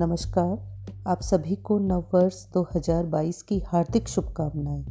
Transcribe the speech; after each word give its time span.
नमस्कार। 0.00 0.80
आप 1.06 1.20
सभी 1.20 1.56
को 1.56 1.78
नव 1.78 2.04
वर्ष 2.14 2.52
2022 2.52 3.42
की 3.42 3.58
हार्दिक 3.58 4.08
शुभकामनाएँ। 4.08 4.84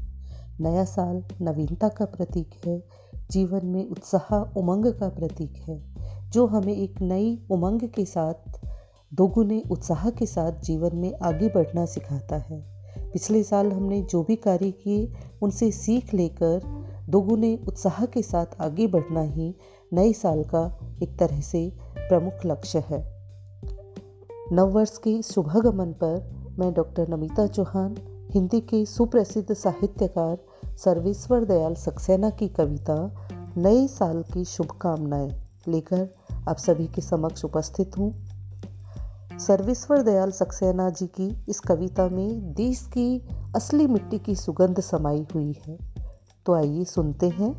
नया 0.61 0.83
साल 0.83 1.23
नवीनता 1.41 1.88
का 1.88 2.05
प्रतीक 2.05 2.49
है, 2.65 2.83
जीवन 3.31 3.65
में 3.65 3.89
उत्साह 3.89 4.35
उमंग 4.35 4.85
का 4.85 5.09
प्रतीक 5.09 5.54
है, 5.67 5.83
जो 6.29 6.47
हमें 6.47 6.75
एक 6.75 7.01
नई 7.01 7.47
उमंग 7.51 7.79
के 7.79 8.05
साथ, 8.05 8.68
दोगुने 9.14 9.64
उत्साह 9.71 10.09
के 10.09 10.25
साथ 10.25 10.51
जीवन 10.61 10.96
में 10.96 11.14
आगे 11.24 11.47
बढ़ना 11.47 11.86
सिखाता 11.86 12.37
है। 12.37 12.65
पिछले 12.97 13.43
साल 13.43 13.71
हमने 13.71 14.01
जो 14.01 14.24
भी 14.24 14.36
कार्य 14.36 14.71
किए, 14.71 15.14
उनसे 15.42 15.71
सीख 15.71 16.14
लेकर 16.14 16.61
दोगुने 17.10 17.60
उत्साह 17.68 18.05
के 18.05 18.21
साथ 18.21 18.46
आगे 18.61 18.87
बढ़ना 18.87 19.21
ही 19.21 19.55
नए 19.93 20.14
साल 20.14 20.43
का 20.43 20.79
एक 21.04 21.19
तरह 21.19 21.42
से 21.42 21.74
प्रमुख 21.97 22.33
लक्ष्य 22.46 22.79
है। 22.79 23.17
नववर्ष 24.51 24.97
के 24.97 25.21
शुभागमन 25.21 25.92
पर 25.93 26.46
मैं 26.60 26.74
डॉक्टर 26.74 27.07
नमिता 27.10 27.47
चौहान, 27.47 27.96
हिंदी 28.32 28.61
के 28.61 28.86
सुप्रसिद्ध 28.86 29.54
साहित्यकार 29.54 30.37
सर्वेश्वर 30.78 31.46
दयाल 31.46 31.75
सक्सेना 31.75 32.30
की 32.30 32.47
कविता, 32.47 33.28
नए 33.58 33.88
साल 33.88 34.23
की 34.33 34.45
शुभकामनाएँ 34.45 35.31
लेकर 35.67 36.16
आप 36.50 36.58
सभी 36.58 36.88
के 36.88 37.02
समक्ष 37.02 37.45
उपस्थित 37.45 37.92
हूँ। 37.97 38.25
सर्वेश्वर 39.39 40.02
दयाल 40.02 40.31
सक्सेना 40.31 40.89
जी 40.89 41.08
की 41.08 41.45
इस 41.50 41.59
कविता 41.59 42.09
में 42.09 42.53
देश 42.53 42.81
की 42.81 43.28
असली 43.56 43.88
मिट्टी 43.88 44.20
की 44.20 44.36
सुगंध 44.36 44.80
समाई 44.80 45.28
हुई 45.36 45.56
है। 45.67 45.78
तो 46.45 46.53
आइए 46.53 46.84
सुनते 46.84 47.30
हैं 47.30 47.53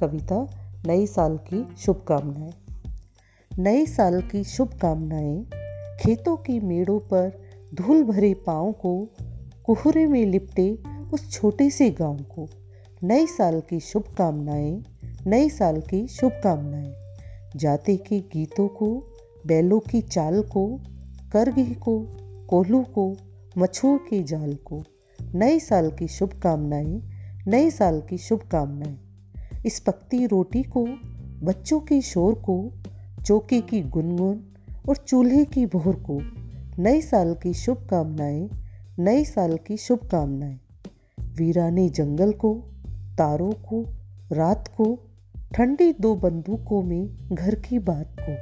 कविता 0.00 0.46
नए 0.86 1.06
साल 1.06 1.36
की 1.36 1.76
शुभकामनाएँ। 1.78 2.54
नए 3.58 3.86
साल 3.86 4.22
की 4.22 4.44
शुभकामनाएँ 4.44 5.61
खेतों 6.02 6.36
की 6.36 6.60
मेड़ों 6.60 7.00
पर 7.00 7.42
धूल 7.74 8.02
भरे 8.02 8.34
पाँव 8.34 8.72
को 8.72 9.08
कुहरे 9.64 10.06
में 10.06 10.26
लिपटे 10.26 10.78
उस 11.14 11.30
छोटे 11.30 11.70
से 11.70 11.90
गाँव 11.90 12.16
को। 12.16 12.48
नए 13.04 13.26
साल 13.26 13.60
की 13.60 13.80
शुभकामनाएँ, 13.80 14.84
नए 15.26 15.48
साल 15.48 15.80
की 15.80 16.08
शुभकामनाएँ। 16.08 16.94
जाते 17.56 17.96
के 17.96 18.20
गीतों 18.20 18.68
को, 18.68 19.04
बैलों 19.46 19.80
की 19.80 20.00
चाल 20.00 20.42
को 20.42 20.80
करगिह 21.32 21.74
को 21.74 22.06
कोल्हू 22.48 22.82
को 22.82 23.16
मछुओं 23.58 23.98
के 23.98 24.22
जाल 24.22 24.54
को। 24.54 24.82
नए 25.34 25.58
साल 25.58 25.90
की 25.90 26.08
शुभकामनाएँ, 26.08 27.02
नए 27.46 27.70
साल 27.70 28.02
की 28.10 28.18
शुभकामनाएँ। 28.18 28.98
इस 29.66 29.80
पकती 29.80 30.26
रोटी 30.26 30.62
को, 30.62 30.84
बच्चों 31.42 31.80
के 31.80 32.00
शोर 32.00 32.34
को, 32.34 32.72
चौके 33.24 33.60
की 33.60 33.80
गुनगुन 33.80 34.48
और 34.88 34.96
चूल्हे 34.96 35.44
की 35.44 35.66
भोर 35.66 35.94
को 35.94 36.20
नए 36.82 37.00
साल 37.00 37.34
की 37.34 37.54
शुभकामनाएँ, 37.54 38.50
नए 38.98 39.24
साल 39.24 39.56
की 39.56 39.76
शुभकामनाएँ। 39.76 40.60
वीराने 41.20 41.88
जंगल 41.88 42.32
को, 42.32 42.54
तारों 43.18 43.52
को, 43.52 43.86
रात 44.32 44.68
को, 44.68 44.98
ठंडी 45.54 45.92
दो 45.92 46.14
बंदूकों 46.14 46.82
में 46.82 47.28
घर 47.32 47.54
की 47.54 47.78
बात 47.78 48.16
को, 48.20 48.36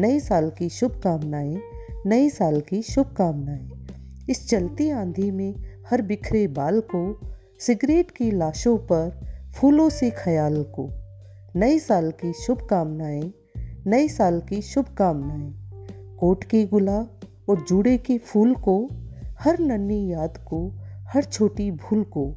नए 0.00 0.20
साल 0.20 0.50
की 0.50 0.68
शुभकामनाएँ, 0.68 1.60
नए 2.06 2.28
साल 2.28 2.60
की 2.60 2.82
शुभकामनाएँ। 2.82 3.70
इस 4.30 4.48
चलती 4.48 4.90
आंधी 4.90 5.30
में 5.30 5.54
हर 5.90 6.02
बिखरे 6.02 6.46
बाल 6.46 6.80
को, 6.80 7.20
सिगरेट 7.60 8.10
की 8.10 8.30
लाशों 8.30 8.78
पर, 8.78 9.26
फूलों 9.56 9.90
से 9.90 10.10
ख्याल 10.10 10.62
को, 10.62 10.90
नए 11.56 11.78
साल 11.78 12.10
की 12.10 12.32
शुभकामनाएँ, 12.32 13.32
नए 13.86 14.08
साल 14.08 14.40
की 14.40 14.62
शुभकामनाएँ। 14.62 15.65
कोट 16.18 16.44
के 16.44 16.66
गुलाब 16.66 17.20
और 17.48 17.64
जूड़े 17.68 17.98
के 17.98 18.18
फूल 18.18 18.54
को, 18.54 18.88
हर 19.40 19.58
नन्ही 19.58 20.12
याद 20.12 20.38
को, 20.38 20.72
हर 21.08 21.24
छोटी 21.24 21.70
भूल 21.70 22.04
को, 22.04 22.34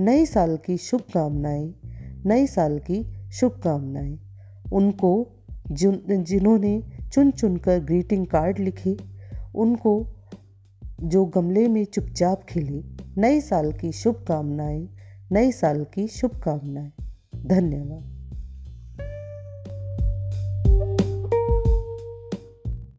नए 0.00 0.26
साल 0.26 0.56
की 0.56 0.76
शुभकामनाएँ, 0.76 1.74
नए 2.26 2.46
साल 2.46 2.78
की 2.78 3.30
शुभकामनाएँ। 3.32 4.18
उनको 4.72 5.26
जिन, 5.70 6.24
जिन्होंने 6.24 6.82
चुन 7.12 7.30
चुन 7.30 7.56
कर 7.56 7.78
ग्रीटिंग 7.78 8.26
कार्ड 8.26 8.58
लिखे, 8.58 8.96
उनको 9.54 10.06
जो 11.02 11.24
गमले 11.24 11.68
में 11.68 11.84
चुपचाप 11.84 12.44
खिले, 12.48 12.84
नए 13.20 13.40
साल 13.40 13.72
की 13.72 13.92
शुभकामनाएँ, 13.92 14.88
नए 15.32 15.52
साल 15.52 15.86
की 15.94 16.08
शुभकामनाएँ। 16.08 16.92
धन्यवाद। 17.46 18.15